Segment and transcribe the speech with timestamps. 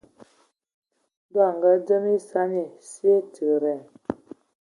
[1.27, 3.81] Ndɔ a ngadzem esani, sie tigedan.